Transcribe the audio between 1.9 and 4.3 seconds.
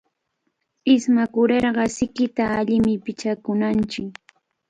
sikita allimi pichakunanchik.